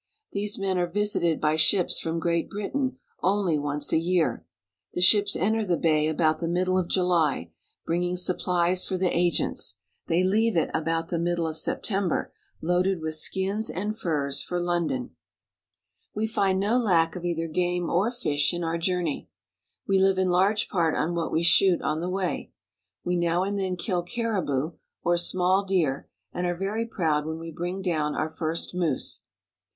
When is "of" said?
6.75-6.87, 11.45-11.55, 17.15-17.23